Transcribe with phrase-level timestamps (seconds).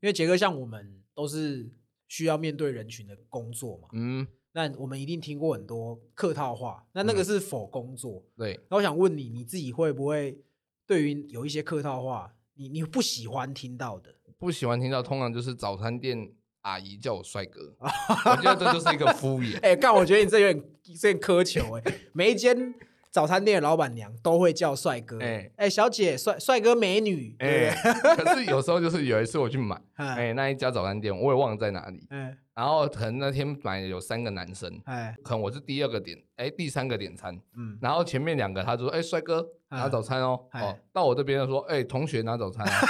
[0.00, 1.70] 因为杰哥像我们都是
[2.06, 8.24] 需要面对人群的工作嘛，嗯，那我们一定听过很多客套话，那那个嗯是否工作？
[8.36, 10.38] 对，那我想问你，你自己会不会
[10.86, 14.14] 对于有一些客套话，你你不喜欢听到的？
[14.38, 19.60] 不喜欢听到，通常就是早餐店阿姨叫我帅哥， 我觉得这就是一个敷衍。
[19.62, 20.64] 哎、干，我觉得你这有点
[20.98, 22.72] 这点苛求哎、每一间
[23.10, 27.92] 早餐店的老板娘都会叫帅哥，哎、哎小姐，帅帅哥美女，对哎？
[28.16, 42.80] 可是有时候就是有一次我去买，哎 哎、那一家早餐店我也忘了在哪里，哎然后可能那天买的有三个男生，哎，可能我是第二个点，哎、第三个点餐，嗯，然后前面两个他就说，哎、帅哥拿哎早餐哦，哎哦，到我这边就说，哎、同学拿早餐啊，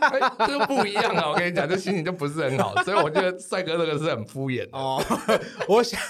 [0.00, 4.98] 哎、这就不一样啊，我跟你讲，这心情就不是很好，所以我觉得帅哥这个是很敷衍的，哦，
[5.68, 6.00] 我想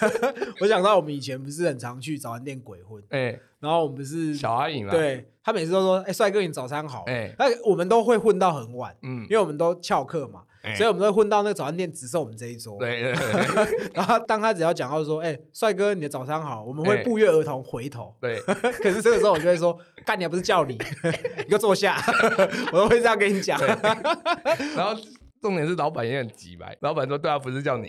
[0.61, 10.75] 我想到我们以前不是很常去早餐店鬼混，哎、然后我们不是小阿姨嘛，，对他每次都说，哎、帅哥你早餐好，哎那我们都会混到很晚，嗯因，为我们都翘课嘛，哎。
[10.75, 13.91] 所以我们都会混到那个早餐店只剩我们这一桌，对对对。
[13.95, 18.15] 然后当他只要讲到说，哎、帅哥你的早餐好，我们会哎不约而同回头。
[18.21, 18.41] 对，
[18.83, 20.75] 可是这个时候我就会说，干你还不是叫你，
[21.39, 21.97] 你给我坐下，
[22.73, 23.61] 我都会这样跟你讲。
[23.61, 24.95] 然后
[25.41, 27.89] 重点是老板也很急白，老板说对啊，不是叫你，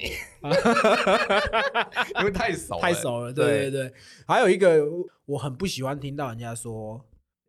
[2.19, 2.81] 因为太熟了。
[2.81, 3.71] 太熟了，对对。
[3.71, 3.93] 对。
[4.27, 4.83] 还有一个
[5.25, 7.03] 我很不喜欢听到人家说，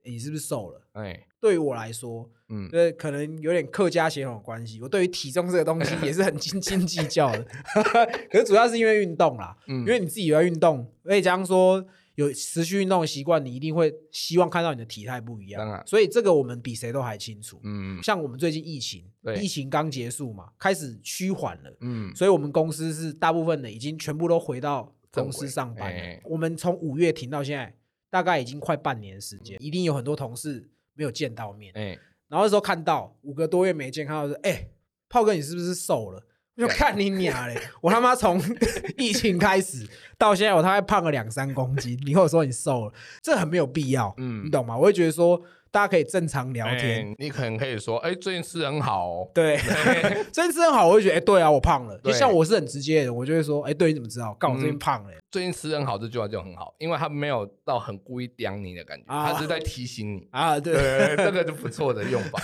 [0.04, 0.80] 欸你是不是瘦了？
[0.92, 7.42] 哎，对于我来说，嗯，对，可能有点客家血统的关系，我对于体重这个东西 也是很斤斤计较的。
[8.30, 11.84] 可是主要是因为运动啦，嗯因为你自己有在运动，所以加上说
[12.16, 15.60] 有持续运动的习惯，你一定会希望看到你的体态不一样。
[15.60, 17.58] 当然所以这个我们比谁都还清楚。
[17.62, 19.04] 嗯像我们最近疫情，
[19.40, 25.98] 疫情刚结束嘛，开始趋缓了，嗯，所以我们公司是大部分的已经全部都回到公司上班了。
[26.00, 27.74] 哎我们从五月停到现在，
[28.10, 30.68] 大概已经快半年的时间，一定有很多同事
[31.00, 31.72] 没有见到面。
[31.74, 34.68] 哎，然后那时候看到五个多月没见，看到说，哎、
[35.08, 36.22] 炮哥你是不是瘦了？
[36.56, 37.58] 我就看你娘嘞！
[37.80, 38.38] 我他妈从
[38.98, 39.88] 疫情开始
[40.18, 41.98] 到现在，我大概胖了两三公斤。
[42.04, 44.76] 你跟我说你瘦了，这很没有必要，嗯你懂吗？
[44.76, 49.56] 我会觉得说，大家可以正常聊天，哎你可能可以说，哎，最近吃很好哦，对，
[50.32, 51.96] 最近吃很好，我会觉得，哎、对啊，我胖了。
[51.98, 54.34] 就像我是很直接的人，我就会说，哎、对，你怎么知道？
[54.34, 60.26] 干我最近嗯胖了、最近吃很好这句话就很好，因为他没有到很故意刁你的感觉，啊他是在提醒你。
[60.32, 60.74] 啊，对。
[60.74, 62.40] 对，这个就不错的用法。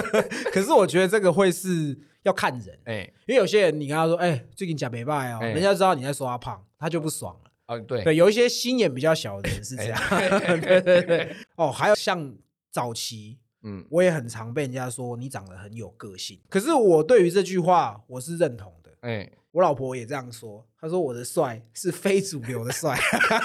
[0.52, 7.50] 可是我觉得这个会是要看人，哎，因为有些人你跟他说，哎、最近假没拜哦，哎人家知道你在说他胖，他就不爽了。
[7.66, 10.00] 啊，对，对，有一些心眼比较小的人是这样。
[10.10, 11.36] 哎对对对。
[11.56, 12.32] 哦，还有像
[12.70, 16.40] 早期，嗯，我也很常被人家说你长得很有个性。
[16.48, 18.90] 可是我对于这句话我是认同的。
[19.00, 22.98] 哎，我老婆也这样说，她说我的帅是非主流的帅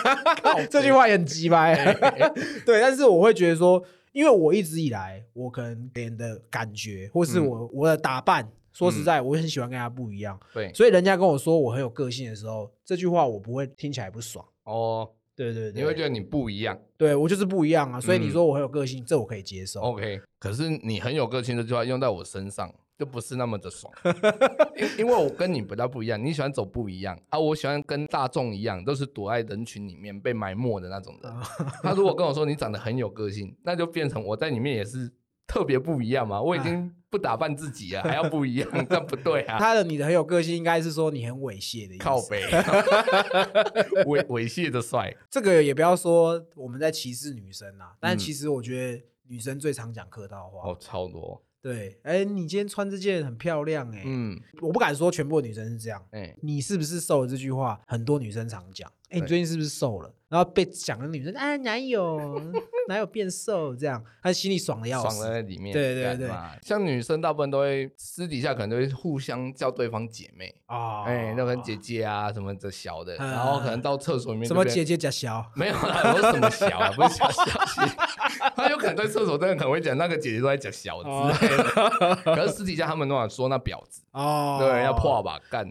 [0.69, 1.74] 这句话也很鸡掰。
[1.74, 1.94] 哎
[2.66, 10.40] 对，但是我会觉得说，因为我一直以来，我可能给人的感觉，或是嗯我、我的打扮，说实在，我很喜欢跟他不一样。
[10.53, 14.46] 对，所以人家跟我说我很有个性的时候，这句话我不会听起来不爽。
[14.64, 19.81] 哦，对对对，你会觉得你不一样对我就是不一样啊，所以你嗯说我很有个性，这我可以接受。
[19.81, 20.22] ，OK。
[20.40, 23.91] 可是你很有个性这句话用在我身上，就不是那么的爽，
[24.78, 31.34] 因因为我跟你比较不一样，你喜欢走不一样啊，我喜欢跟大众一样，都是躲在人群里面被埋没的那种人。
[31.81, 35.12] 他如果跟我说你长得很有个性，那就变成我在里面也是
[35.47, 39.58] 特别不一样嘛，我已经不打扮自己啊，还要不一样， 这不对啊。
[39.58, 42.03] 他的你的很有个性，应该是说你很猥亵的意思。
[42.03, 42.44] 靠背，
[44.03, 50.70] 猥猥亵的帅，这个也不要说我们在歧视女生啊，但嗯其实我觉得女生最常讲客套话。
[50.70, 56.00] 哦，超多，对，哎，你今天穿这件很漂亮哎、嗯，我不敢说全部的女生是这样。
[56.12, 57.28] 哎、你是不是瘦了？
[57.28, 58.88] 这句话很多女生常讲。
[59.09, 60.14] 哎，你最近是不是瘦了？
[60.28, 62.40] 然后被讲的女生，哎，哪有
[62.88, 63.76] 哪有变瘦？
[63.76, 65.24] 这样，她心里爽的要死爽死。
[65.24, 65.74] 在里面。
[65.74, 66.30] 对对对
[66.62, 75.44] 像女生大部分都会私底下可能都会互相叫对方姐妹，啊哎、那跟姐姐啊什么的小的，嗯然后可能到厕所里面什么姐姐假小？
[75.56, 77.91] 没有啦，我说什么小啊，不是小小姐，
[78.56, 85.70] 他有可能在厕所真的可能会讲那个姐姐都在讲小之类的， 可是私底下他们都想说那婊子，哦，对，要破吧干，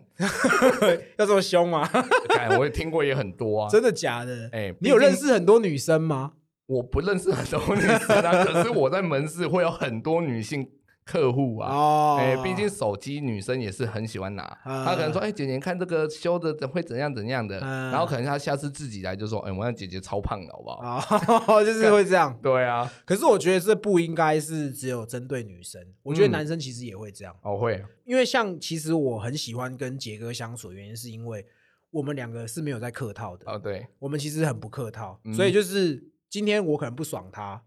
[1.17, 1.89] 要这么凶吗？
[2.29, 4.49] 干，我也听过也很多啊，真的假的？
[4.53, 6.33] 哎你有认识很多女生吗？
[6.67, 10.67] 我不认识很多女生啊，可是我在门市会有很多女性
[11.05, 11.71] 客户啊。
[11.71, 17.91] 哦，哎、毕竟手机女生也是很喜欢拿，啊她可能说，哎、姐姐看这个修的怎会怎样怎样的，嗯。
[17.91, 21.55] 然后可能她下次自己来就说，哎、我让姐姐超胖的好不好？
[21.55, 22.37] 哦， 就是会这样。
[22.43, 26.33] 对啊，可是我觉得这不应该是只有针对女生，我觉得嗯。
[26.33, 27.35] 男生其实也会这样。
[27.43, 31.45] 哦会，因为像其实我很喜欢跟杰哥相处，的原因是因为
[31.91, 35.33] 我们两个是没有在客套的，哦对，我们其实很不客套，嗯。
[35.35, 37.63] 所以就是今天我可能不爽他，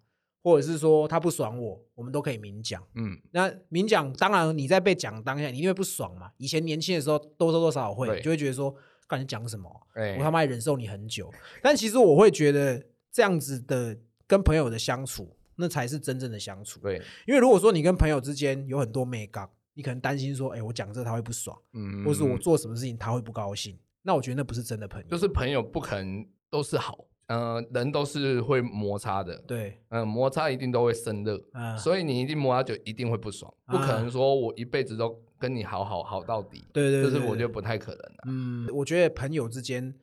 [0.47, 2.81] 或或者是说他不爽我，我们都可以明讲。
[2.95, 6.31] 嗯，那明讲，当然你在被讲当下，你一定会不爽嘛。
[6.37, 8.73] 以前年轻的时候，多多多少少会，就会觉得说，
[9.09, 9.69] 看你讲什么
[10.17, 11.29] 我他妈也忍受你很久。
[11.61, 16.79] 但其实我会觉得这样子的跟朋友的相处，那才是真正的相处。
[16.79, 25.07] 对，因为如果说你跟朋友之间有很多美感，你可能担心说，哎、我讲这他会不爽，嗯，或是我做什么事情他会不高兴，那我觉得那不是真的朋友。
[25.09, 39.93] 就是朋友不可能都是好，呃，人都是会摩擦的，对，嗯、摩擦一定都会生热，啊、所以你一定摩擦就一定会不爽，不可啊能说我一辈子都跟你好好好到底，对对对这是我觉得不太可能的、嗯，我觉得朋友之间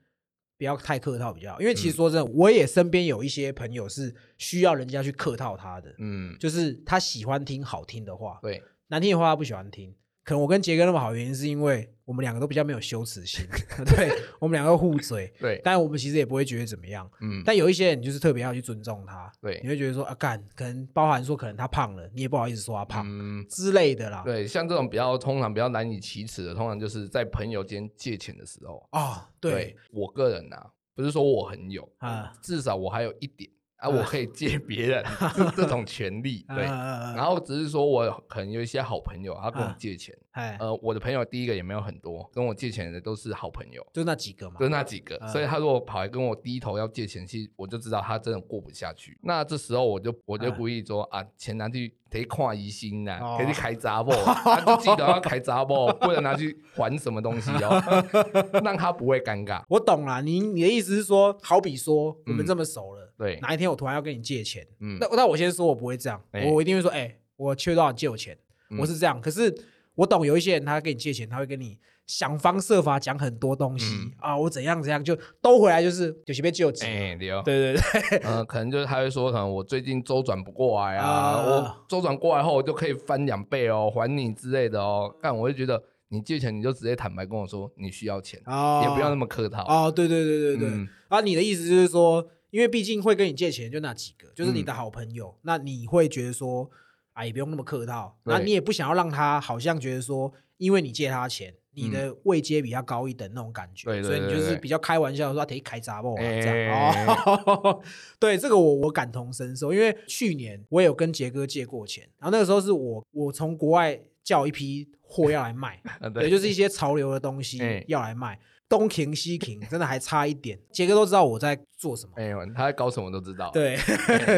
[0.58, 9.94] 不要太客套比较好，因为其实嗯说真的，我也身边有一些朋友是需要人家去客套他的，嗯，就是他喜欢听好听的话，对，难听的话他不喜欢听。
[10.22, 13.46] 可能我跟杰哥那么好，原因是因为我们两个都比较没有羞耻心，
[13.96, 17.10] 对我们两个互嘴， 对，但我们其实也不会觉得怎么样。
[17.20, 24.22] 嗯，但有一些人就是特别要去尊重他，对你会觉得说啊，干，可能包含说可能他胖了，你也不好意思说他胖、嗯，之类的啦。
[24.24, 28.86] 对，像这种比较通常比较难以启齿的，通常就是在朋友间借钱的时候。
[28.90, 30.56] 啊，对我个人呐、
[30.94, 33.50] 不是说我很有啊，至少我还有一点
[33.84, 35.04] 啊，我可以借 别人
[35.36, 36.44] 这这种权利。
[36.48, 40.16] 对，啊然后只是说我可能有一些好朋友，他跟我啊借钱。
[40.32, 44.68] 哎，呃，我的朋友第一个也没有很多，跟我借钱的都是好朋友，就那几个嘛就。
[44.68, 49.16] 那几个，啊所以他如果跑来跟我低头要借钱，其实我就知道他真的过不下去。
[49.22, 57.80] 那这时候我就我就啊故意说啊，钱拿去得看疑心呐，哦可以去开杂货， 他就记得要开杂货，不能拿去还什么东西哦，
[58.64, 59.62] 让他不会尴尬。
[59.68, 68.36] 我懂了，你你的意思是说，好比说我们嗯这么熟了，对，哪一天我突然要跟你借钱，嗯那那我先说，我不会这样，哎我我一定会说，哎、我缺多少借我钱，
[68.70, 69.20] 嗯我是这样。
[69.20, 69.54] 可是
[69.94, 76.84] 我懂有一些人他跟你借钱，他会跟你想方设法讲很多东西、嗯啊，我怎样怎样，就都回来就是有些被救急。
[76.84, 77.40] 哎，对哦。
[77.44, 77.80] 对对
[78.10, 85.14] 对，呃，可能就是他会说，可能我最近周转不过来啊，啊我周转过来后我就可以翻两倍哦，还你之类的哦。
[85.22, 89.64] 但我就觉得你借钱你就直接坦白跟我说你需要钱，哦也不要那么客套。
[89.66, 90.68] 哦，对对对对对。
[90.68, 94.64] 嗯啊，你的意思就是说，因为毕竟会跟你借钱就那几个，就是你嗯。
[94.64, 96.70] 的好朋友，那你会觉得说，
[97.12, 106.60] 啊，也不用那么客套，那你也不想要让他好像觉得说，因为你借他钱，你的位阶比他高一等那种感觉，所以你就是比较开玩笑地说，他可以开闸不啊这哎。
[106.66, 107.16] 样。
[107.26, 107.82] 哦，
[108.20, 117.84] 对，这个我我感同身受，因为去年我也有跟杰哥借过钱，然后那个时候是我我从国外叫一批货要来卖， 啊对，就是一些潮流的东西哎。
[117.88, 118.38] 要来卖，
[118.76, 120.58] 东停西停，真的还差一点。
[120.72, 123.50] 杰哥都知道我在做什么，哎呦，他在搞什么都知道。
[123.54, 123.78] 对。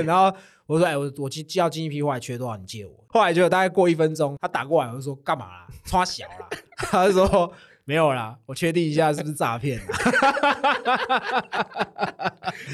[0.04, 0.30] 然后
[0.66, 2.56] 我说：“哎，我我寄寄到进一批货，还缺多少？
[2.56, 5.66] 你借我。”后来就大概过一分钟，他打过来，我就说：“干嘛啦？
[5.86, 7.52] 穿小啦？” 他就说
[7.88, 9.84] ：“没有啦，我确定一下是不是诈骗啊。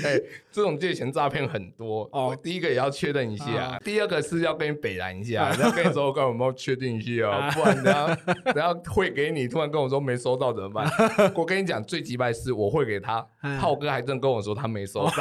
[0.05, 0.19] 哎，
[0.51, 2.39] 这种借钱诈骗很多哦哦。
[2.43, 8.15] 第一个也要确认一下啊，第二个是要跟你北拦一下，要跟你说，我看有没有确定一下不然等下
[8.55, 10.91] 等下汇给你，突然跟我说没收到怎么办？
[11.37, 15.13] 我跟你讲，最急败是我汇给他嗯，浩哥还真跟我说他没收到。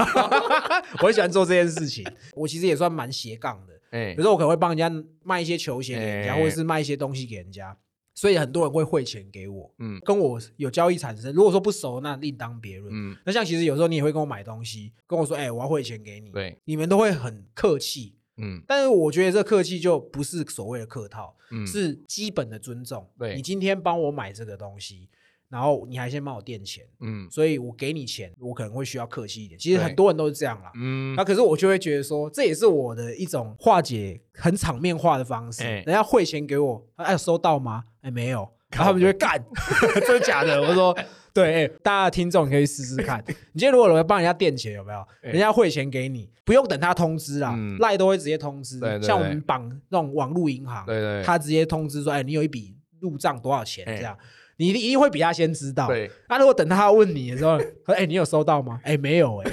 [1.01, 3.73] 我很喜欢做这件事情，我其实也算蛮斜杠的。
[3.91, 4.89] 哎比如，说我可能会帮人家
[5.21, 7.75] 卖一些球鞋给人家，哎或者是卖一些东西给人家，
[8.21, 11.33] 所以很多人会汇钱给我，嗯跟我有交易产生。
[11.33, 12.93] 如果说不熟，那另当别论。
[12.93, 23.09] 嗯，那像其实有时候你也会跟我买东西，跟我说：“哎、我要汇钱给你。”对，你们都会很客气，嗯但是我觉得这客气就不是所谓的客套，嗯，是基本的尊重。
[23.17, 25.09] 对你今天帮我买这个东西，
[25.51, 29.59] 然后你还先帮我垫钱，嗯所以我给你钱，我可能会需要客气一点。
[29.59, 30.71] 其实很多人都是这样啦。
[30.75, 35.61] 嗯那可是我就会觉得说，这也是我的一种化解很场面化的方式。
[35.63, 37.83] 哎人家汇钱给我，哎，有收到吗？
[38.01, 38.49] 哎，没有。
[38.71, 39.37] 然后他们就会干，
[40.07, 40.61] 真的假的？
[40.61, 40.97] 我说
[41.33, 43.21] 对，哎，大家的听众可以试试看。
[43.27, 44.99] 你今天如果有人帮人家垫钱，有没有？
[45.23, 53.83] 哎人家汇钱给你，不用等他通知啦嗯，赖都会直接通知像我对们绑那种网络银行，对对，他直接通知说，哎，你有一笔入账多少钱？
[53.85, 54.17] 哎这样，
[54.61, 55.87] 你一定会比他先知道。
[55.87, 59.51] 对那如果等他问你的时候，说： “哎、你有收到吗？”哎、没有哎、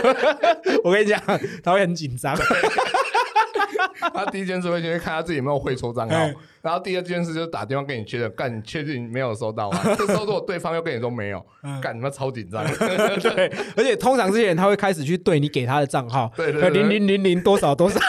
[0.82, 1.20] 我跟你讲，
[1.62, 2.34] 他会很紧张。
[4.12, 9.80] 他第一件事会先看他自己有没有汇错账号哎，然后第二件事就是打电话跟你确认，干你确定没有收到吗？
[9.96, 12.64] 这时候如果对方又跟你说没有，嗯干你妈超紧张。
[13.20, 18.00] 对，而且通常这些人他会开始去对你给他的账号，对对对零零零零多少多少，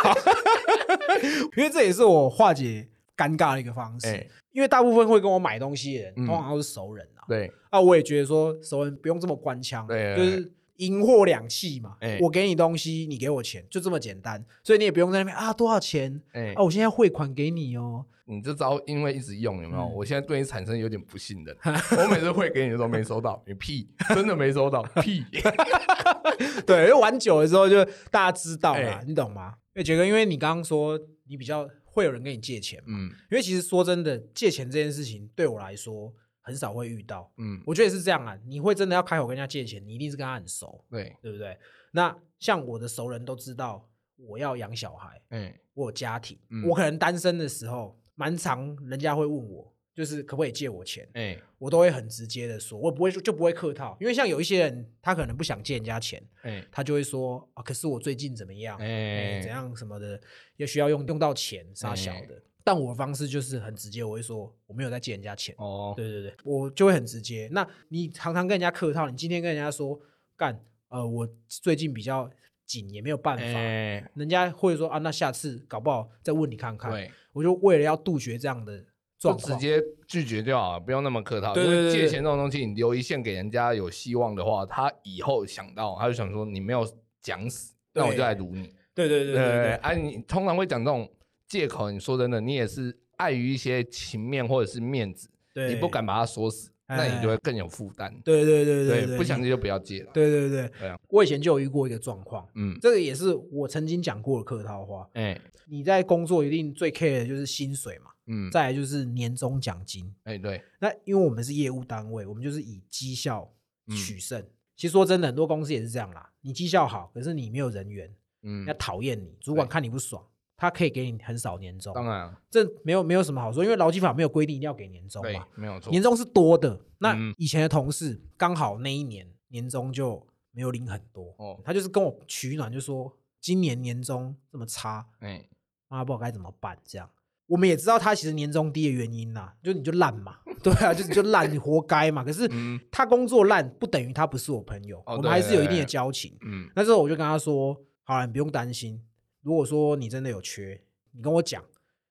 [1.57, 2.87] 因为这也是我化解
[3.21, 4.07] 尴尬的一个方式。
[4.07, 7.21] 哎，因为大部分会跟我买东西的人，嗯通常都是熟人啊。
[7.27, 19.83] 对，啊，我也觉得说熟人不用这么官腔，对就是银货两讫嘛，哎我给你东西，你给我钱，就这么简单，所以你也不用在那边啊多少钱哎、啊，我现在汇款给你哦，你这招因为一直用有没有？
[19.83, 21.55] 嗯我现在对你产生有点不信任。
[21.63, 25.23] 我每次汇给你的时候没收到，你屁， 真的没收到，屁。
[26.65, 29.53] 对，因为玩久了之后就大家知道啦，哎你懂吗？
[29.75, 33.11] 因为杰哥，因为你刚刚说你比较会有人跟你借钱嘛，嗯。
[33.29, 41.57] 因为其实说真的，借钱这件事情对我来说很少会遇到，嗯，我觉得也是这样啊，你会真的要开口跟人家借钱，你一定是跟他很熟，对，对不对？
[41.91, 46.67] 那像我的熟人都知道我要养小孩，嗯、我有家庭，嗯。
[46.67, 60.19] 我可能单身的时候，蛮常人家会问我，就是可不可以借我钱，哎、我都会很直接的说，我不会就不会客套，因为像有一些人他可能不想借人家钱，哎、他就会说啊，可是我最近怎么样，怎样什么的，
[60.55, 62.41] 也需要用用到钱，啥小的。
[62.63, 65.53] 但我的方式就是很直接，我会说我没有在借人家钱。
[65.57, 67.49] 哦，对对对，我就会很直接。
[67.51, 69.99] 那你常常跟人家客套，你今天跟人家说
[70.37, 72.29] 干，呃，我最近比较
[72.67, 73.43] 紧，也没有办法。
[73.43, 76.91] 哎、人家会说啊，那下次搞不好再问你看看。
[76.91, 78.85] 对，我就为了要杜绝这样的
[79.21, 81.53] 就直接拒绝就好了，不用那么客套。
[81.53, 86.83] 对对对对因为借钱这种东西，你留一线给人家有希望的话，他以后想到他就想说你没有
[87.21, 88.73] 讲死，那我就来撸你。
[88.95, 91.07] 对对对对对对，哎、你通常会讲这种
[91.47, 98.11] 借口，你说真的，你也是碍于一些情面或者是面子，对你不敢把它说死，那你就会更有负担。
[98.25, 100.09] 对对对对不想借就不要借了。
[100.13, 100.71] 对对对
[101.09, 105.07] 我以前就有遇过一个状况，嗯，这个也是我曾经讲过的客套话。
[105.13, 110.13] 哎、你在工作一定最 care 的就是薪水嘛，嗯，再来就是年终奖金。
[110.23, 113.53] 哎、对，那因为我们是业务单位，我们就是以绩效
[113.87, 114.41] 嗯取胜。
[114.77, 116.31] 其实说真的，很多公司也是这样啦。
[116.41, 118.11] 你绩效好，可是你没有人员，
[118.41, 120.25] 嗯要，讨厌你，主管看你不爽，
[120.57, 121.93] 他可以给你很少年终。
[121.93, 125.91] 当然啊，这没有没有什么好说，因为劳基法没有规定一定要给年终对嘛，，没有错。
[125.91, 126.79] 年终是多的。
[126.97, 135.47] 那嗯以前的同事刚好那一年年终就没有领很多，哦，他就是跟我取暖，就说今年年终这么差，哎、
[135.87, 136.77] 妈不知道该怎么办。
[136.83, 137.09] 这样，
[137.51, 142.23] 我们也知道他其实年终低的原因啦，就你就烂嘛， 对啊，就就烂，你活该嘛。
[142.23, 146.33] 可是嗯他工作烂不等于他不是我朋友，哦我们还是有一定的交情。
[146.45, 149.01] 嗯，那时候我就跟他说：“好了，你不用担心，
[149.41, 150.81] 如果说你真的有缺，
[151.11, 151.61] 你跟我讲，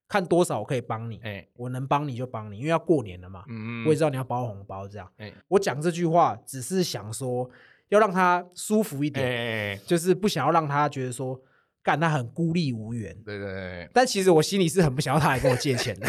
[0.07, 3.43] 看多少我可以帮你，哎、我能帮你就帮你，因为要过年了嘛。
[3.49, 5.11] 嗯，我也知道你要包红包，这样。
[5.17, 7.49] 哎我讲这句话只是想说，
[7.89, 11.41] 要让他舒服一哎、点，哎就是不想要让他觉得说，
[11.83, 13.15] 干他很孤立无援。
[13.25, 16.07] 对对对，但其实我心里是很不想要他来跟我借钱的，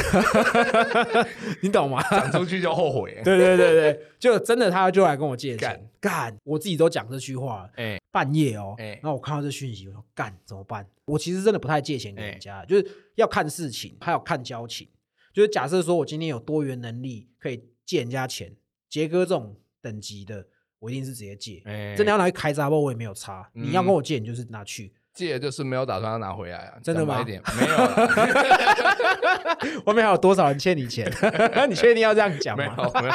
[1.61, 2.01] 你懂吗？
[2.09, 3.21] 讲出去就后悔。
[3.23, 10.85] 对对对对，就真的他就来跟我借钱干，我自己都讲这句话了，哎、半夜哦，哎然后我看到这讯息，我说干怎么办？
[11.05, 14.87] 我其实真的不太借钱给人哎家，就是要看事情，还有看交情。
[15.33, 18.53] 就是假设说我今天有多元能力可以借人家钱，
[18.89, 20.45] 杰哥这种等级的，
[20.79, 21.61] 我一定是直接借。
[21.65, 23.49] 哎、真的要拿去开闸包，我也没有差。
[23.53, 24.93] 你要跟嗯我借，你就是拿去。
[25.13, 28.07] 借就是没有打算要拿回来啊，真的吗一点没有啦，
[29.85, 31.11] 外面还有多少人欠你钱？
[31.69, 32.75] 你确定要这样讲吗？
[33.01, 33.13] 没有，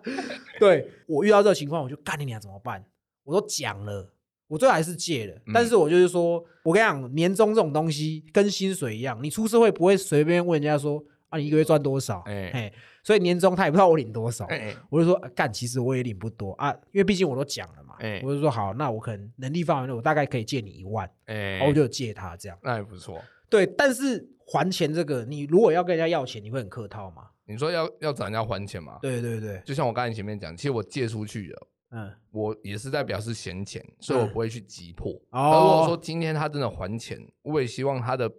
[0.58, 2.84] 对我遇到这个情况，我就干你娘怎么办？
[3.24, 4.12] 我都讲了，
[4.48, 5.34] 我最后还是借了。
[5.46, 12.22] 嗯但是我就是说，我跟你讲，年终这种东西跟薪水一样，你出社会不会随便问人家说啊，你一个月赚多少？
[12.26, 14.44] 哎哎，所以年终他也不知道我领多少。
[14.46, 17.96] 哎我就说啊干，其实我也领不多啊，因为毕竟我都讲了嘛。
[17.98, 22.58] 哎我就说好，那我可能能力范围内，我大概可以借你一万，哎，然后我就借他这样。
[22.62, 23.20] 那也不错。
[23.48, 27.28] 对，但是还钱这个，你如果要跟人家要钱，你会很客套吗？
[27.44, 28.98] 你说要要找人家还钱吗？
[29.02, 35.10] 对对对，就像我刚才前面讲，其实我借出去的，嗯，我也是在表示闲钱，所以我不会去急迫。
[35.12, 38.30] 如果说今天他真的还钱，我也希望他的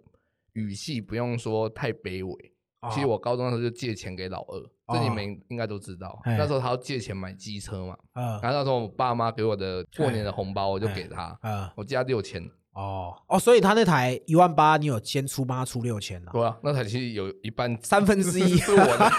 [0.54, 2.51] 语气不用说太卑微。
[2.90, 3.10] 其实哦。
[3.10, 4.60] 我高中的时候就借钱给老二，
[4.92, 6.18] 这你们应该都知道。
[6.24, 8.40] 哎那时候他要借钱买机车嘛，嗯。
[8.42, 11.68] 然后那时候我爸妈给我的过年的红包，我就给他，嗯。
[11.76, 12.42] 我借他六千。
[12.74, 19.10] 哦哦，所以他那台一万八，你有先出八出六千了，对啊，那台其实有一半 三分之一是我的，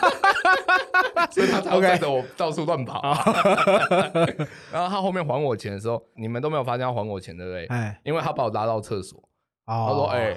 [1.29, 2.99] 所以他才会带着我到处乱跑。
[4.73, 7.67] 然后他后面还我钱的时候，你们都没有发现他还我钱，对不对？
[7.67, 9.19] 哎，因为他把我拉到厕所，
[9.67, 10.35] 哦，他说：“哎、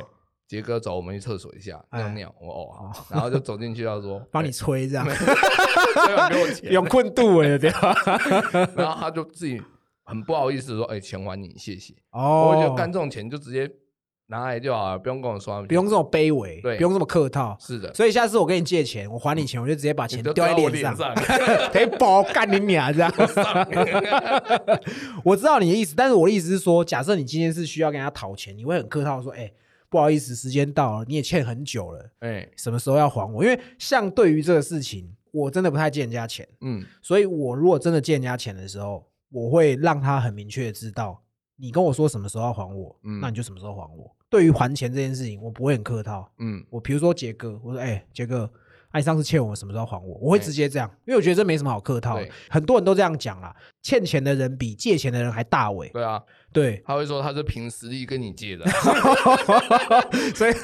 [0.48, 6.72] 杰哥，走，我们去厕所一下哎尿尿。”我哦好，然后就走进去，他说：“帮你吹这样，所以给我钱。
[6.72, 7.94] 有困度哎，对吧？”
[8.76, 9.60] 然后他就自己
[10.04, 11.94] 很不好意思地说：“哎、钱还你，谢谢。
[12.12, 13.68] 哦，我觉得干这种钱就直接
[14.28, 15.62] 拿来就好了，不用跟我说。
[15.64, 17.56] 不用这么卑微，对不用这么客套。
[17.60, 21.14] 是的，所以下次我跟你借钱，我还你钱，我就直接把钱丢在脸上，上。
[21.72, 23.12] 可以包干你娘这样。
[25.24, 29.50] 我知道你的意思，但是我的意思是说，假设你今天是需要跟人家讨钱，你会很客套地说，哎、
[29.88, 33.44] 不好意思，时间到了，你也欠很久了，哎，什么时候要还我？
[33.44, 41.22] 因为像对于这个事情，我真的不太借人家钱，嗯，所以我如果真的借人家钱的时候，我会让他很明确的知道，
[41.56, 44.14] 你跟我说什么时候要还我，嗯那你就什么时候还我。
[44.28, 46.28] 对于还钱这件事情，我不会很客套。
[46.38, 48.50] 嗯，我比如说杰哥，我说哎，杰哥，
[48.96, 50.18] 啊你上次欠我什么时候还我？
[50.22, 52.32] 我会哎直接这样，因为我觉得这没什么好客套的对。
[52.48, 55.88] 很多人都这样讲啦，欠钱的人比借钱的人还大尾。
[55.90, 56.22] 对啊，
[56.52, 58.64] 对，他会说他是凭实力跟你借的，
[60.34, 60.54] 所以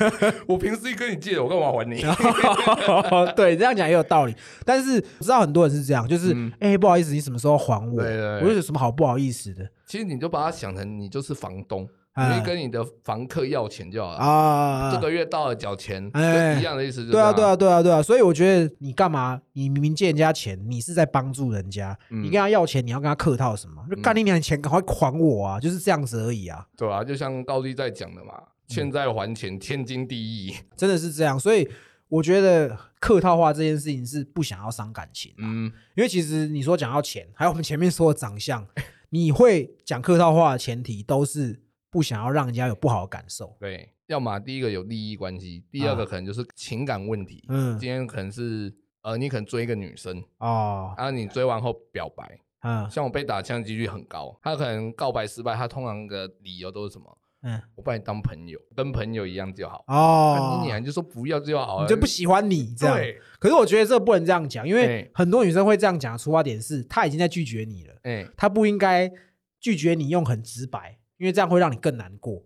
[0.47, 2.01] 我凭实力跟你借的，我干嘛还你？
[3.37, 4.35] 对这样讲也有道理。
[4.65, 8.01] 但是我知道很多人是这样，就是嗯哎、不好意思，你什么时候还我？
[8.03, 14.19] 对对对我就有什么好不好意思的其实你就把它想成你就是房东，你跟你的房客要钱就好了。
[14.19, 14.93] 啊？
[14.93, 17.07] 这个月到了缴钱，哎一样的意思。
[17.11, 19.41] 对啊，对啊，，对啊，对啊，所以我觉得你干嘛？
[19.55, 23.83] 你明明借人家钱，你是在帮助人家，嗯你跟他要钱，你要跟他客套什么？
[23.91, 25.59] 就干你娘的钱，赶快还我啊！
[25.61, 28.35] 就是这样子而已啊，对啊，就像高丽在讲的嘛，
[28.69, 30.55] 欠债还钱，天经地义。
[30.77, 31.41] 真的是这样。
[31.41, 31.67] 所以
[32.09, 38.67] 我觉得客套话这件事情是不想要伤感情，嗯，因为其实你说讲到钱，还有我们前面说的长相，
[39.09, 41.59] 你会讲客套话的前提都是
[41.93, 43.55] 不想要让人家有不好的感受。
[43.61, 47.45] 对，要么第一个有利益关系，第二个可能就是情感问题。
[47.49, 57.19] 嗯今天可能是呃，你可能追一个女生，哦，然后你追完后表白，嗯像我被打枪的几率很高，他可能告白失败，他通常的理由都是什么？
[57.45, 59.85] 嗯我把你当朋友，跟朋友一样就好。
[59.89, 62.97] 哦那，你你就说不要就好了，你就不喜欢你这样。
[62.97, 69.13] 对，可是我觉得这不能这样讲，因为哎很多女生会这样讲，出发点是她已经在拒绝你了，哎，她不应该
[69.59, 72.43] 拒绝你用很直白，因为这样会让你更难过，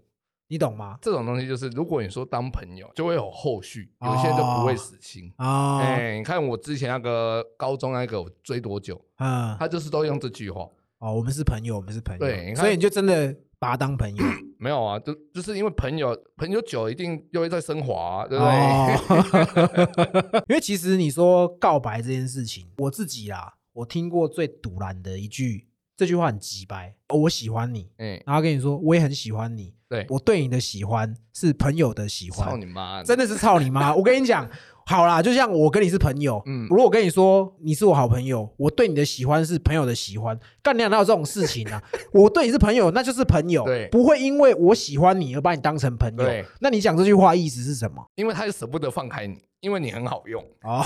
[0.48, 0.98] 你懂吗？
[1.00, 5.32] 这种东西就是，如果你说当朋友，就会有后续，有些人就不会死心。
[5.36, 10.68] 啊，哎、你看我之前那个高中那个我追多久，嗯，他就是都用这句话。
[10.98, 14.22] 哦，我们是朋友，我们是朋友，对你看所以你就真的把他当朋友，
[14.60, 18.52] 没有啊，就就是因为朋友朋友久，一定又会再升华、啊，对不对？
[20.36, 25.66] 哦， 因为其实你说告白这件事情，我自己啊，我听过最堵然的一句，
[25.96, 33.02] 这句话很直白，哦我喜欢你，哎、然后跟你说我也很喜欢你，对，我对你的喜欢是朋友的喜欢操，你妈！
[33.02, 33.94] 真的是操你妈！
[33.94, 34.48] 我跟你讲，
[34.84, 41.82] 好啦，就像我跟你是朋友，嗯如果我跟你说你是我好朋友，我对你的喜欢是朋友的喜欢，干你哪有这种事情啊？
[42.12, 46.44] 我对你是朋友，那就是朋友，对不会因为我喜欢你而把你当成朋友对。
[46.60, 48.04] 那你讲这句话意思是什么？
[48.16, 50.44] 因为他是舍不得放开你，因为你很好用。
[50.62, 50.84] 哦，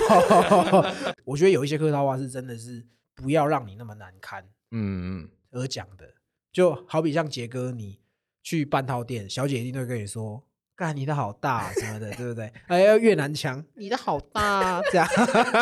[1.26, 6.14] 我觉得有一些客套话是真的是不要让你那么难堪嗯，而讲的，
[6.52, 8.00] 就好比像杰哥，你
[8.42, 10.46] 去半套店，小姐一定会跟你说。
[10.80, 12.50] 干你的好大什么的，对不对？
[12.68, 15.06] 哎，要越南腔，你的好大，这样。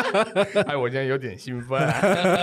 [0.65, 1.77] 哎，我现在有点兴奋、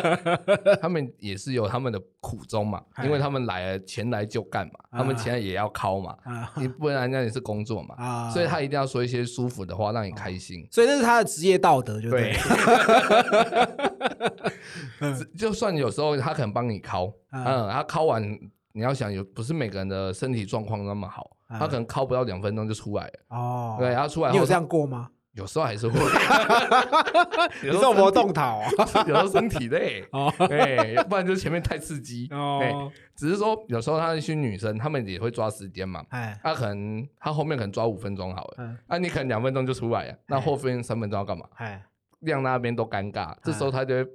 [0.79, 10.69] 他们也是有他们的苦衷嘛，因为他们来了前来就干嘛，他们前来也要敲嘛，啊你不然那也是工作嘛，啊所以他一定要说一些舒服的话，让你开心。
[10.71, 12.37] 所以这是他的职业道德，就对
[15.39, 18.23] 就算有时候他可能帮你敲，嗯嗯，他敲完，
[18.73, 23.13] 你要想有不是每个人的身体状况那么好，嗯他可能靠不到两分钟就出来了。
[23.29, 25.11] 哦，对，他出来后你有这样过吗？
[25.33, 26.01] 有时候还是会，
[27.63, 28.71] 你 有时候这么身体动桃啊？
[29.07, 30.33] 有时候身体累，哦。
[30.49, 41.47] 哎，要不然就是前面太刺激，哎，哦，只是说有时候他那些女生，她们也会抓时间嘛，哎，她可能她后面可能抓五分钟好了，嗯，那你可能两分钟就出来了，那后面三分钟要干嘛？
[41.57, 41.85] 哎，
[42.21, 44.11] 让那边都尴尬，这时候他就会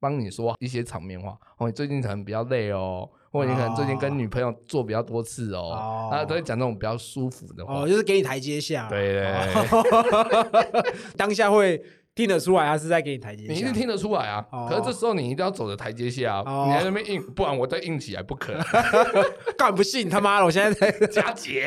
[0.00, 1.38] 帮你说一些场面话。
[1.58, 7.88] 哦，你最近可能比较累哦，或者你可能最近跟女朋友做比较多次哦哦，他都会讲那种比较舒服的话哦，。
[7.88, 8.88] 就是给你台阶下。
[8.88, 10.84] 对对哦
[11.18, 11.82] 当下会
[12.14, 13.52] 听得出来他是在给你台阶下。
[13.52, 18.62] 你一定听得出来啊，哦可是这时候你一定要走着台阶下哦啊，你在那边硬，不然我再硬起来不可能，
[19.58, 20.44] 干不信他妈的！
[20.46, 21.66] 我现在在 加节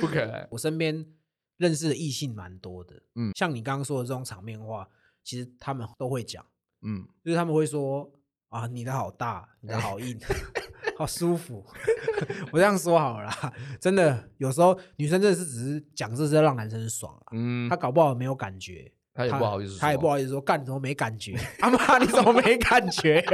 [0.00, 0.46] 不可能。
[0.50, 1.04] 我身边
[1.58, 4.88] 认识的异性蛮多的，嗯像你刚刚说的这种场面话，
[5.22, 6.42] 其实他们都会讲，
[6.82, 8.10] 嗯，就是他们会说
[8.54, 10.16] 啊，你的好大，你的好硬，
[10.96, 11.64] 好舒服。
[12.52, 18.88] 我这样说好了啦，真的有时候女生真的是只是讲这是要让男生爽啊，嗯他，搞不好没有感觉。
[19.12, 21.36] 他也不好意思说，他也不好意思说，干你怎么没感觉？
[21.60, 23.20] 阿妈你怎么没感觉？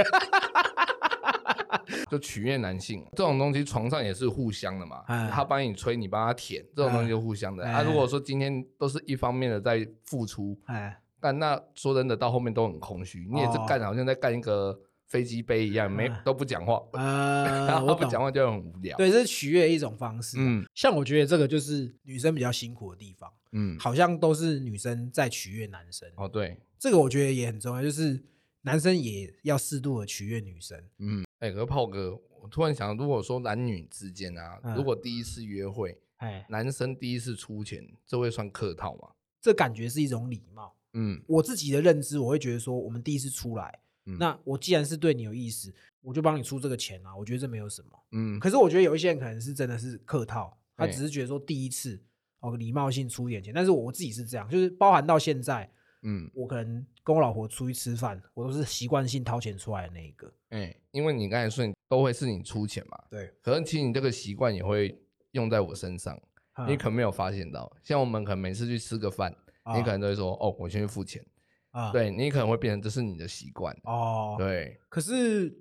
[2.11, 5.03] 就取悦男性这种东西，床上也是互相的嘛。
[5.07, 7.63] 哎他帮你吹，你帮他舔，这种东西就互相的。
[7.65, 13.29] 哎啊，如果说今天都是一方面的在付出，哎，但那说真的，到后面都很空虚。
[13.31, 14.77] 你也是哦干，好像在干一个
[15.11, 18.97] 飞机杯一样，没哎都不讲话，呃 不讲话就很无聊。
[18.97, 20.37] 对，这是取悦一种方式。
[20.39, 26.09] 嗯像我觉得这个就是女生比较辛苦的地方，嗯，好像都是女生在取悦男生。
[26.17, 28.23] 哦对，这个我觉得也很重要，就是
[28.63, 30.81] 男生也要适度的取悦女生。
[30.99, 39.09] 嗯，哎，可是炮哥，我突然想，如果说男女之间啊，嗯如果第一次约会，哎，男生第一次出钱，这会算客套吗？
[39.43, 40.77] 这感觉是一种礼貌。
[40.93, 44.19] 嗯我自己的认知，我会觉得说，我们第一次出来，嗯。
[44.19, 47.91] 那我既然是对你有意思，我就帮你出这个钱啊，我觉得这没有什么。
[48.13, 52.01] 嗯，可是我觉得有一些人可能是真的是客套，他只是觉得说第一次
[52.41, 55.71] 哦礼貌性出一点钱，但是我自己是这样，就是包含到现在，
[56.03, 60.33] 嗯，我可能跟我老婆出去吃饭，我都是习惯性掏钱出来的那一个。
[60.51, 64.99] 哎、因为你刚才说你都会是你出钱嘛，对，可能其实你这个习惯也会
[65.33, 66.21] 用在我身上，
[66.67, 67.71] 你可能没有发现到。
[67.85, 69.35] 像我们可能每次去吃个饭，
[69.77, 71.25] 你可能都会说哦，我先去付钱，
[71.71, 71.93] 啊。
[71.93, 75.53] 对你可能会变成这是你的习惯，哦，对，可是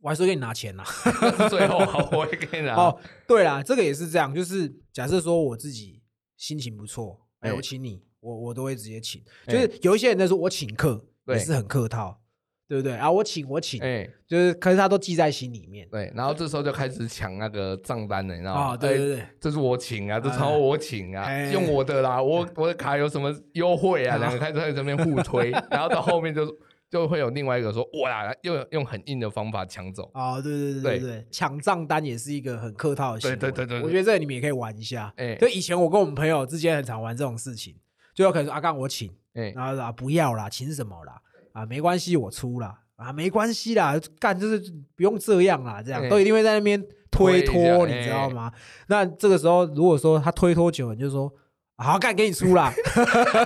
[0.00, 0.84] 我还是会给你拿钱呐、
[1.50, 6.02] 最后我会给你拿，哦，对啦，这个也是这样，就是假设说我自己
[6.36, 7.52] 心情不错，哎、哎。
[7.52, 9.22] 我请你，我我都会直接请。
[9.46, 9.54] 哎。
[9.54, 12.20] 就是有一些人在说我请客，也是很客套，
[12.68, 13.10] 对不对啊？
[13.10, 15.88] 我请我请，哎、就是可是他都记在心里面。
[15.90, 18.60] 对，然后这时候就开始抢那个账单了，你知道吗？
[18.60, 24.16] 啊，对对哎对，这是我请啊，这超哎我请啊，哎用我的啦，我我的卡有什么优惠啊？
[24.16, 26.46] 啊两个 开始在这边互推，然后到后面就
[26.90, 30.10] 就会有另外一个说，哇，又用很硬的方法抢走。
[30.12, 33.36] 哦，对对对对对对，抢账单也是一个很客套的行为。
[33.36, 35.10] 对对对对对我觉得这个你们也可以玩一下。
[35.16, 37.74] 哎就以前我跟我们朋友之间很常玩这种事情，
[38.14, 41.18] 就有可能说阿刚我请，哎，然后说啊不要啦，请什么啦？
[41.58, 42.80] 啊没关系，我出啦。
[42.96, 44.58] 啊没关系啦，干就是
[44.96, 48.52] 不用这样啦，这样哎都一定会在那边推脱，你知道吗？
[48.88, 51.32] 那这个时候如果说他推脱久了，你就说
[51.76, 52.72] 好干给你出啦，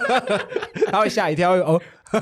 [0.91, 1.79] 他会吓一跳哦，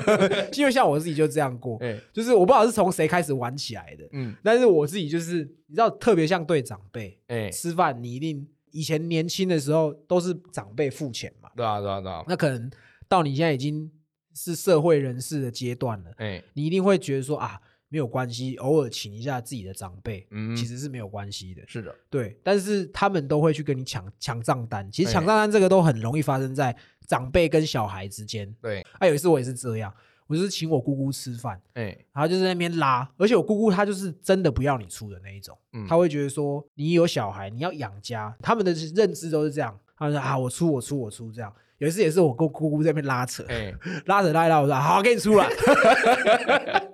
[0.57, 5.35] 因为像我自己就这样过，哎，就是我不知道是从谁开始玩起来的，嗯，但是我自己就是
[5.67, 12.69] 你知道，特别像对长辈哎，吃饭，你一定以前年轻的时候都是长辈付钱嘛，对啊，对啊，对啊，那可能
[13.07, 13.89] 到你现在已经
[14.33, 21.61] 是社会人士的阶段了，哎，你一定会觉得说啊，没有关系，偶尔请一下自己的长辈，嗯，其实是没有关系的。
[21.67, 28.53] 是的，对，但是他们都会去跟你抢抢账单，其实哎抢账单这个都很容易发生在长辈跟小孩之间。
[28.61, 29.93] 对，啊，有一次我也是这样，
[30.27, 41.53] 我就是请我姑姑吃饭，哎，然后就在那边拉，而且我姑姑她就是真的不要你出的那一种，嗯她会觉得说你有小孩，你要养家，他们的认知都是这样，他们说啊我出我出我出这样。
[41.81, 43.73] 有一次也是我跟姑姑在那边拉扯，哎，
[44.05, 45.49] 拉扯拉一拉，我说好给你出来，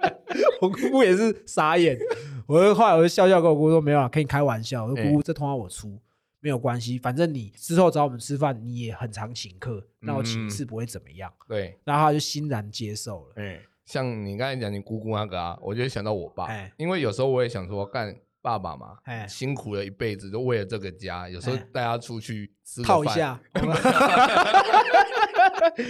[0.61, 1.99] 我姑姑也是傻眼，
[2.47, 5.99] 我就后来我就笑笑跟我姑姑说没有啊，跟你开玩笑，我说哎姑姑这通话我出。
[6.39, 11.29] 没有关系，反正你之后找我们吃饭，你也很常请客，那我请一次不会怎么样。
[11.49, 13.33] 对，然后他就欣然接受了。
[13.37, 18.15] 哎，像你刚才讲你姑姑那个啊，我就会想到我爸哎，因为有时候我也想说，干
[18.47, 23.37] 爸爸嘛哎，辛苦了一辈子，就为了这个家，有时候哎带他出去吃套一下。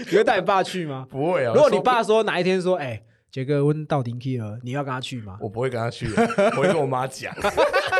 [0.09, 1.05] 你会带你爸去吗？
[1.07, 1.53] 不会啊。
[1.53, 5.37] 如果你爸说哪一天说，哎、杰哥温到顶 key 了，你要跟他去吗？
[5.39, 6.07] 我不会跟他去，
[6.57, 7.31] 我会跟我妈讲，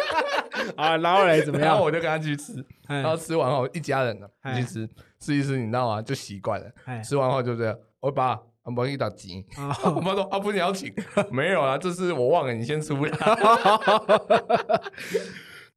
[0.76, 1.70] 啊，然后嘞怎么样？
[1.70, 2.54] 然后我就跟他去吃，
[2.88, 4.90] 哎然后吃完后一家人呢哎一起吃，
[5.20, 6.02] 吃一吃，你知道吗？
[6.02, 6.66] 就习惯了。
[6.86, 10.94] 哎吃完后就这样，我爸我帮你打钱，啊 我妈说啊不是你要请，
[11.32, 13.18] 没有啊，这是我忘了你先出啦。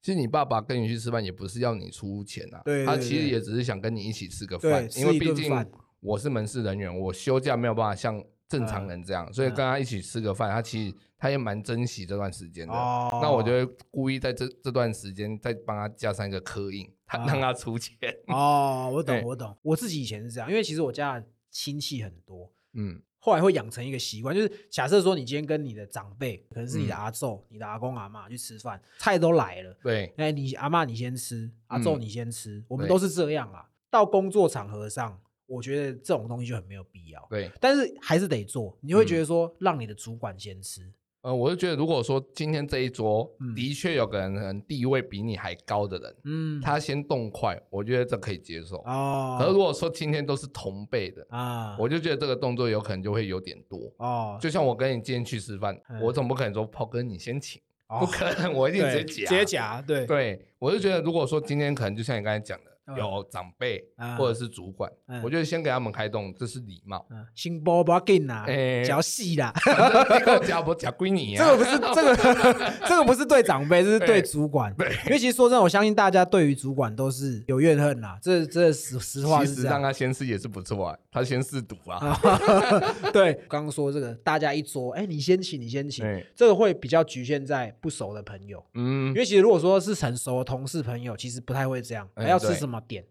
[0.03, 5.53] 其实你爸爸跟你去吃饭也不是要你出钱啊，对对他其实也只是想跟你一起吃个对饭，因为毕竟
[6.01, 12.73] 我是门市人员，我休假没有办法像正常人这样，所以跟他一起吃个饭，他其实他也蛮珍惜这段时间的。
[12.75, 17.97] 哦那我就会故意在这这段时间再帮他加上一个刻印，他啊让他出钱。
[18.27, 19.57] 哦，我懂 哎我懂。
[19.63, 33.69] 我自己以前是这样，因为其实我家的亲戚很多，嗯，后来会养成一个习惯，就是假设说你今天跟你的长辈，可能是你的嗯阿昼、你的阿公阿妈去吃饭，菜都来了，对，哎，你阿妈你先吃，阿昼嗯你先吃，我们都是这样啊。
[33.91, 37.27] 到工作场合上，我觉得这种东西就很没有必要。
[37.29, 38.79] 对，但是还是得做。
[38.81, 48.77] 你会嗯觉得说，让你的主管先吃，呃，我就觉得如果说今天这一桌嗯的确有个人可能地位比你还高的人，嗯，他先动筷，我觉得这可以接受。
[48.87, 53.93] 哦，可是如果说今天都是同辈的，啊，我就觉得这个动作有可能就会有点多。
[53.99, 59.29] 哦，就像我跟你今天去吃饭，嗯我总不可能说炮哥你先请，哦不可能，我一定直接夹。
[59.29, 67.07] 直接夹，对，对，我就觉得如果说今天可能就像你刚才讲的，嗯有长辈啊或者是主管，嗯我觉得先给他们开动，这是礼貌。
[67.11, 69.53] 嗯，心波不要紧啦，哎脚细啦？
[69.65, 74.75] 这个不是这个 这个不是对长辈，这是对主管。
[75.07, 79.83] 因为其实说真的，我相信大家对于主管都是有怨恨啦，这这实实话其实让是这样。
[79.83, 82.19] 他先试也是不错啊，他先试毒啊。
[83.13, 88.65] 对，刚刚说这个，大家一桌，哎，你先请，你先请对，这个会比较局限在不熟的朋友。
[88.75, 92.09] 嗯因，为其实如果说是成熟的同事朋友，其实不太会这样。
[92.15, 93.05] 哎还要吃什么点？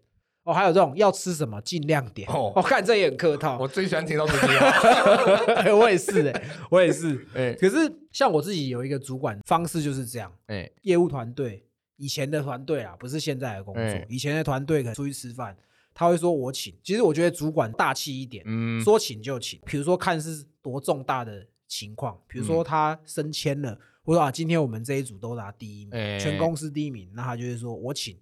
[0.44, 2.26] 哦，还有这种要吃什么尽量点。
[2.30, 3.58] 哦哦，看这也很客套。
[3.58, 5.70] 我最喜欢听到这句话。
[5.76, 7.26] 我也是哎、我也是。
[7.36, 7.76] 哎可是
[8.10, 11.62] 像我自己有一个主管方式就是这样，哎，业务团队
[11.96, 15.54] 以前的团队啊，不是现在的工作，哎以前的团队可能出去吃饭，
[15.92, 16.74] 他会说我请。
[16.82, 19.60] 其实我觉得主管大气一点，嗯，说请就请。
[19.66, 28.16] 比如说看是多重大的情况，比如嗯说他升迁了，或者说啊，今天我们这一组都拿第一名，哎全公司第一名，那他就会说我请，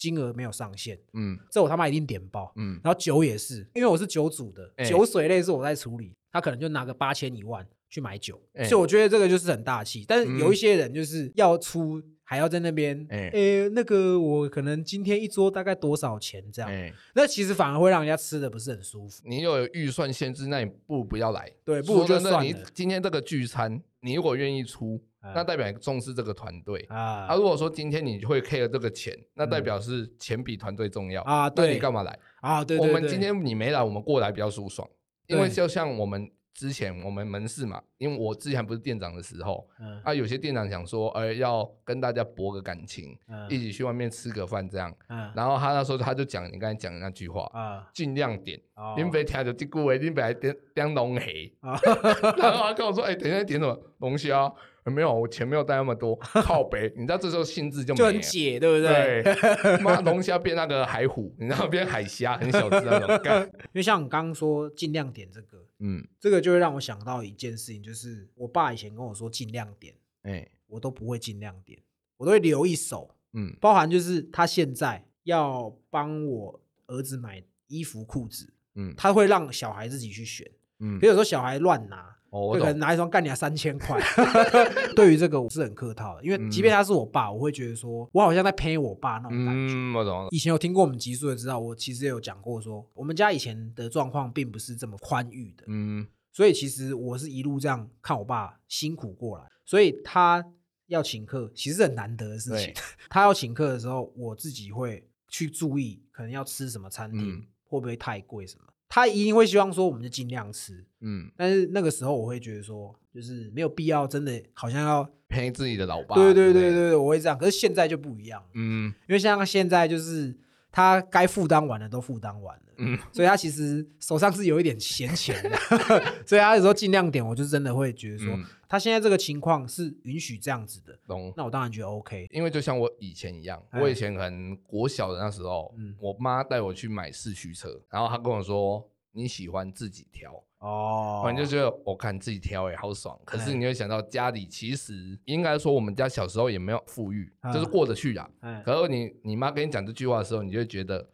[0.00, 1.38] 金额没有上限，嗯。
[1.50, 2.52] 这我他妈一定点爆。
[2.56, 4.84] 嗯，然后酒也是，因为我是酒组的，哎。
[4.84, 8.64] 酒水类是我在处理，他可能就拿个八千一万去买酒，哎。
[8.64, 10.04] 所以我觉得这个就是很大气。
[10.08, 13.28] 但是有嗯一些人就是要出，还要在那边，哎。
[13.34, 19.22] 诶，那个我可能今天一桌大概多少钱这样，哎，那其实反而会让人家吃的不是很舒服。
[19.24, 21.52] 你有预算限制，那你不如不要来。
[21.64, 26.84] 对不如就说真的你今天这个聚餐，你如果愿意出，哎那代表你重视这个团队。
[26.88, 32.18] 啊啊，如果说今天你会 care 这个钱，那代表是钱比团队重要那啊对你干嘛来？
[32.40, 34.88] 啊，对我们今天你没来，我们过来比较舒爽，
[35.26, 48.58] 因为就像我们之前我们门市嘛，因为我之前不是店长的时候嗯啊，有些店长想说，呃，要跟大家博个感情，嗯一起去外面吃个饭这样，嗯然后他那时候他就讲你刚才讲的那句话，啊尽量点。
[48.74, 51.26] 哦恁别听着这句话，你别来点点龙虾，
[51.60, 51.78] 啊
[52.38, 54.50] 然后他跟我说：“哎、等一下点什么龙虾、
[54.84, 56.90] 呃没有，我钱没有带那么多，靠北。
[56.96, 58.14] 你知道这时候兴致就就没了。
[58.14, 59.22] 很解，对不对？
[59.22, 63.20] 对， 妈龙虾变那个海虎，你知道变海虾，很小只那种。
[63.22, 67.89] 干因为像你刚刚说尽量点这个，嗯，这个就会让我想到一件事情，就是
[68.34, 71.78] 我爸以前跟我说尽量点，哎、我都不会尽量点，
[72.16, 82.16] 我都会留一手，嗯包含就是他现在要帮我儿子买衣服裤子，嗯他会让小孩自己去选，嗯比，如说小孩乱拿。
[82.30, 82.78] 哦，可能。
[82.78, 84.00] 拿一双干你啊三千块，
[84.94, 89.74] 对于这个我是很客套的，因为即便他是我爸，我会觉得说我好像在陪我爸那种感觉。
[89.74, 90.28] 嗯，我懂。
[90.30, 100.44] 以前有听过我们集数的知道，我其实也有讲过说，我们家以前的状况并不是这么宽裕的，嗯所以其实我是一路这样看我爸辛苦过来，所以他
[100.86, 102.74] 要请客其实是很难得的事情。
[103.10, 108.64] 他要请客的时候，我自己会去注意，可能要吃什么餐厅，嗯会不会太贵什么。
[108.88, 116.16] 他一定会希望说我们就尽量吃，嗯，但是那个时候我会觉得说，就是没有必要真的好像要， 陪自己的老爸。
[116.16, 117.38] 对对不对对对，我会这样。
[117.38, 120.36] 可是现在就不一样了，嗯因为像现在就是
[120.72, 125.56] 他该负担完的都负担完了，嗯，所以他其实手上是有一点闲钱的，
[126.24, 128.44] 所以他有时候尽量点，我就真的会觉得说，嗯。
[128.68, 131.32] 他现在这个情况是允许这样子的，懂。
[131.36, 132.28] 那我当然觉得 OK。
[132.30, 133.80] 因为就像我以前一样，哎。
[133.80, 135.96] 我以前可能国小的那时候，嗯。
[135.98, 143.18] 我妈带我去买四驱车，然后她跟我说你喜欢自己挑，哦反正就觉得我看自己挑也好爽。
[143.24, 148.30] 可是哎你会想到家里其实应该说我们家小时候也没有富裕，啊就是过得去啊。
[148.40, 151.08] 哎可是你你妈跟你讲这句话的时候，你就会觉得，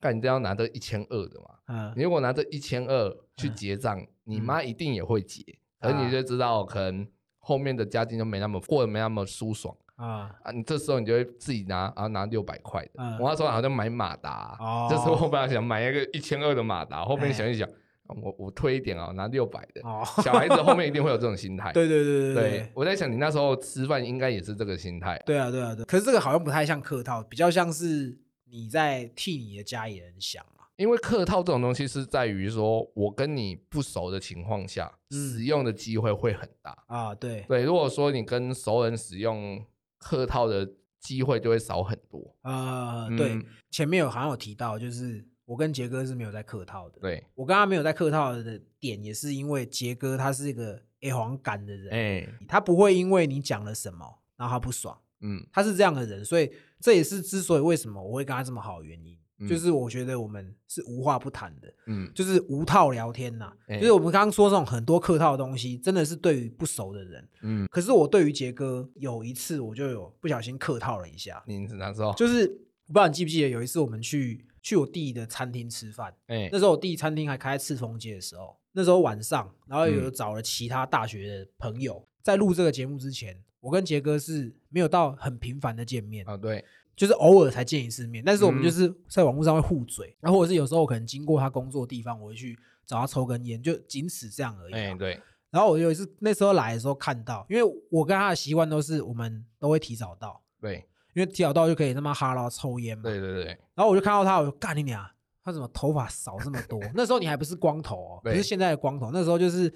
[0.00, 5.42] 干你这要拿这一千二的嘛，嗯你如果拿这一千二去嗯结账，你嗯妈一定也会结，
[5.80, 7.06] 可是啊你就知道可能
[7.38, 9.76] 后面的家境就没那么过得没那么舒爽。
[9.96, 12.90] 啊啊，你这时候你就会自己拿，啊拿六百块的。
[12.96, 19.80] 嗯我那时候好像买马达，哦这时候我本来想买一个一千二的马达，后面哎想一想，啊我我推一点啊，拿六百的。
[19.82, 21.72] 哦，小孩子后面一定会有这种心态。
[21.74, 25.20] 对对对对对，我在想你那时候吃饭应该也是这个心态。
[25.24, 25.84] 对啊对啊对。
[25.84, 28.18] 可是这个好像不太像客套，比较像是
[28.50, 30.64] 你在替你的家里人想嘛。
[30.76, 36.76] 因为客套这种东西是在于说我跟你不熟的情况下，嗯使用的机会会很大。
[36.86, 39.64] 啊，对，对，如果说你跟熟人使用
[40.02, 40.68] 客套的
[41.00, 42.36] 机会就会少很多。
[42.42, 47.00] 呃，对嗯，前面有好像有提到，就是我跟杰哥是没有在客套的。
[47.00, 63.78] 对，我跟他没有在客套的点，也是因为杰哥他是一个 A 黄感的人，哎，他不会因为你讲了什么，然后他不爽，嗯他是这样的人，所以这也是之所以为什么我会跟他这么好的原因，嗯就是我觉得我们是无话不谈的，嗯，就是无套聊天呐、哎。
[63.78, 67.28] 就是我们刚刚说这种很多客套的东西，真的是对于不熟的人。
[67.42, 72.12] 嗯，可是我对于杰哥有一次我就有不小心客套了一下，你是哪时候？
[72.14, 72.46] 就是
[72.86, 76.48] 我不知道你记不记得有一次我们去去我弟的餐厅吃饭，哎。
[76.52, 80.12] 那时候我弟餐厅还开在赤峰街的时候，那时候晚上，然后有嗯。
[80.12, 103.04] 找了其他大学的朋友，在录这个节目之前，我跟杰哥是没有到很频繁的见面，啊，对，就是偶尔才见一次面，但是我们嗯就是在网络上会互嘴，然后或者是有时候我可能经过他工作的地方，我会去找他抽根烟，就仅此这样而已啊、哎对，然后我有一次那时候来的时候看到，因为我跟他的习惯都是我们都会提早到，对，因为提早到就可以他妈哈喽抽烟嘛。
[103.04, 105.04] 对对对，然后我就看到他，我就干你娘！
[105.44, 106.80] 他怎么头发少这么多？
[106.94, 109.72] 那时候你还不是光头哦，不是现在的光头，那时候就是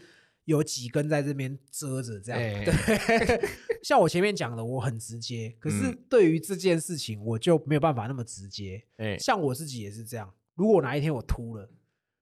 [0.46, 2.40] 有几根在这边遮着这样。
[2.40, 3.48] 哎对，
[3.82, 8.82] 像我前面讲的，我很直接，可是嗯对于这件事情，我就没有办法那么直接。
[8.96, 11.68] 哎，像我自己也是这样，如果哪一天我秃了，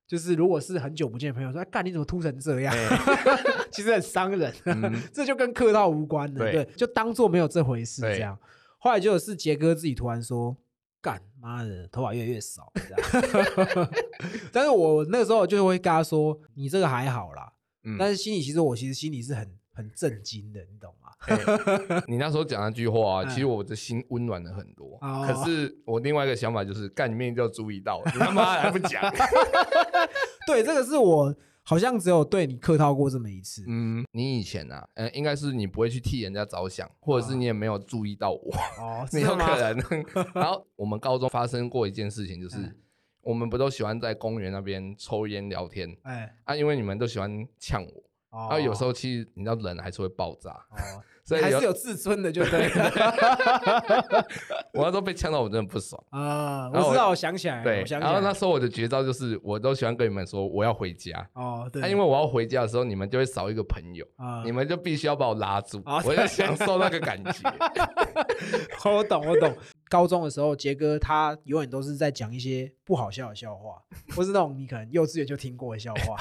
[0.06, 2.74] 就是如果是很久不见的朋友说，哎，干你怎么秃成这样？
[2.76, 2.88] 哎
[3.72, 8.38] 其实很伤人，嗯这就跟客套无关的，对对，就当做没有这回事对这样。
[8.78, 10.54] 后来就是杰哥自己突然说
[11.00, 13.90] ：“干妈的，头发越来越少。”这样，
[14.52, 17.50] 但是我那时候就会跟他说：“你这个还好啦，
[17.84, 21.10] 嗯但是心里其实我其实心里是很很震惊的，你懂吗？
[21.26, 24.98] 哎你那时候讲那句话啊，嗯其实我的心温暖了很多。
[25.00, 29.02] 哦可是我另外一个想法就是，干你面就要注意到，你他妈还不讲？
[30.46, 33.64] 对，这个是我好像只有对你客套过这么一次。
[33.66, 40.04] 嗯，你以前啊，嗯，应该是你不会去替人家着想，或者是你也没有注意到我，哦， 你是吗有可能。
[40.34, 42.76] 然后我们高中发生过一件事情，就是嗯
[43.24, 46.54] 我们不都喜欢在公园那边抽烟聊天哎，啊？
[46.54, 48.48] 因为你们都喜欢呛我，哦。
[48.48, 52.90] 然后有时候其实你知道人还是会爆炸，哦，所以还是有自尊的，就对了。
[54.74, 56.02] 我那时候被呛到，我真的不爽。
[56.10, 58.20] 啊，我我知道，我想起来了，对然后。
[58.20, 67.32] 那时候我的绝招就是，我都喜欢跟你们说我要回家，哦，对，啊，因为我要回家的时候，你们就会少一个朋友，啊你们就必须要把我拉住，啊我就享受那个感觉。
[68.84, 69.54] 我懂，我懂。
[69.90, 73.80] 高中的时候，杰哥他永远都是在讲一些不好笑的笑话，
[74.16, 76.16] 或是那种你可能幼稚园就听过的笑话。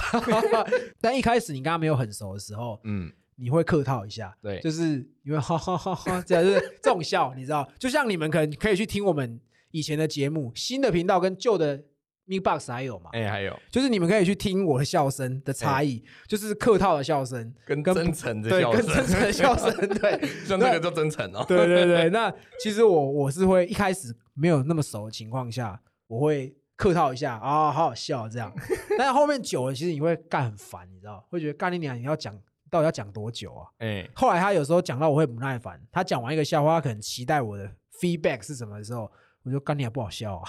[1.01, 7.67] 但一开始你跟他没有很熟的时候，嗯，你会客套一下，对就是你会 哈哈哈哈，这样就是这种笑，你知道？
[7.79, 9.39] 就像你们可能可以去听我们
[9.71, 11.83] 以前的节目，新的频道跟旧的
[12.25, 20.11] m i Box 还有嘛，哎、还有就是你们可以去听我的笑声的差异，就是客套的笑声跟跟真诚的对笑跟真诚的笑声，对。
[20.45, 21.43] 像这个叫真诚哦。
[21.47, 28.53] 对对对，那其实我我是会一开始没有那么熟的情况下，我会客套一下啊，好好笑这样。
[28.97, 32.33] 但是后面久了，其实你会干很烦，你知道，会觉得干你娘，你要讲
[32.73, 33.69] 到底要讲多久啊？
[33.77, 37.69] 哎、后来他有时候讲到我会不耐烦，他讲完一个笑话，他可能期待我的
[38.01, 39.07] feedback 是什么的时候，
[39.43, 40.43] 我就干你还不好笑啊。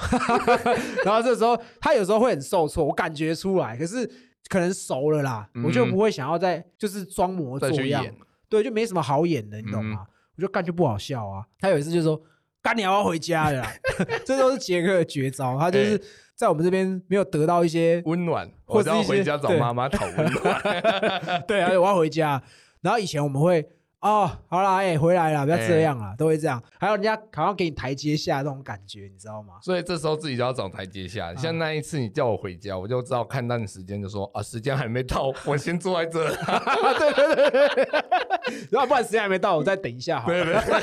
[1.05, 4.11] 然后这时候他有时候会很受挫，我感觉出来，可是
[4.49, 8.03] 可能熟了啦，我就嗯不会想要再就是装模作样
[8.49, 10.07] 对，就没什么好演的，你懂吗？
[10.37, 11.45] 我就干就不好笑啊。
[11.59, 12.21] 他有一次就说
[12.63, 13.73] ：“干你还要回家了啦。
[14.25, 16.01] ”这都是杰克的绝招，他就是
[16.35, 21.43] 在我们这边没有得到一些温暖，或是一些回家找对妈妈讨温暖。
[21.47, 22.43] 对，而且我要回家。
[22.81, 23.67] 然后以前我们会
[24.01, 26.63] 哦，好啦，哎、回来了，不要这样啦，都会这样。
[26.79, 29.55] 还有人家好像给你台阶下那种感觉，你知道吗？
[29.63, 31.29] 所以这时候自己就要找台阶下。
[31.29, 36.29] 啊像那一次你叫我回家，我就知道看到你时间就说啊，时间还没到，我先坐在这。
[36.35, 38.03] 对对对对对。
[38.71, 40.45] 然后不然时间还没到，我再等一下好了。
[40.45, 40.83] 对对对，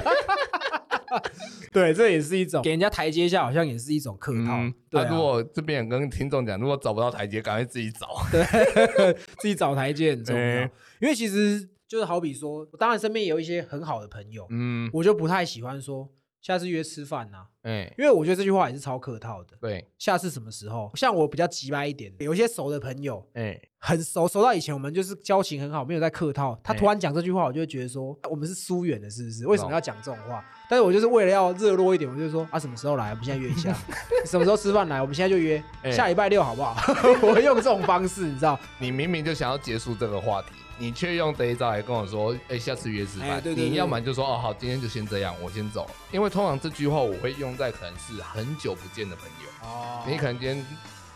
[1.72, 4.58] 对，这也是一种给人家台阶下，好像也是一种客套。
[4.58, 8.08] 嗯，对、如果这边也跟听众讲，如果找不到台阶，赶快自己找。
[8.32, 16.10] 对自己找台阶很重要，哎因为其实就是好比说，我当然身边也有一些很好的朋友，嗯，我就不太喜欢说
[16.42, 19.56] 下次约吃饭呐、哎，因为我觉得这句话也是超客套的。
[19.62, 20.92] 对，下次什么时候？
[20.96, 26.60] 像我比较急掰一点，有一些熟的朋友，哎，很熟，熟到以前我们就是交情很好，没有在客套。
[26.64, 29.46] 他突然讲这句话，我就会觉得说，我们是疏远的，是不是？
[29.46, 30.44] 为什么要讲这种话？
[30.70, 33.12] 但是我就是为了要热络一点，我就说啊，什么时候来？
[33.12, 33.76] 我们现在约一下。
[34.26, 35.02] 什么时候吃饭来？
[35.02, 36.76] 我们现在就约，哎下礼拜六好不好？
[37.22, 38.60] 我会用这种方式，你知道？
[38.80, 43.42] 你明明就想要结束这个话题，你却用这一招来跟我说，哎，下次约吃饭。
[43.44, 45.90] 你要么就说哦好，今天就先这样，我先走。
[46.12, 50.66] 因为通常这句话我会用在可能是很久不见的朋友，哦你可能今天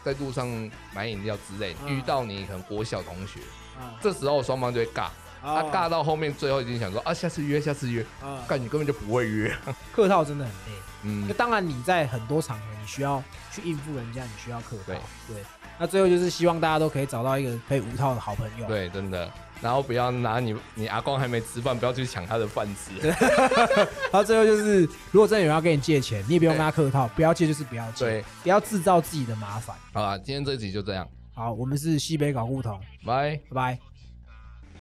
[0.04, 0.48] 在路上
[0.93, 3.39] 买饮料之类，嗯遇到你可能国小同学，
[3.80, 5.10] 啊这时候双方就会尬，
[5.41, 9.56] 他哦尬到后面最后已经想说啊，下次约，下次约，啊干你根本就不会约。
[9.93, 10.80] 客套真的很累。
[11.08, 14.84] 嗯那，当然，你在很多场合你需要去应付人家，你需要客套。
[14.88, 15.43] 对对，
[15.78, 18.67] 那最后就是希望大家都可以找到一个可以无套的好朋友。
[18.67, 19.32] 对，真的。
[19.62, 23.08] 然后不要拿你你阿公还没吃饭，不要去抢他的饭吃。
[23.08, 29.76] 然后最后就是，如果真的有人要跟你借钱，你也不用跟他客套，不要借就是不要借，对，不要制造自己的麻烦。
[29.94, 33.39] 好啦，今天这集就这样，好，我们是西北搞故同，拜。
[33.50, 33.95] 拜拜。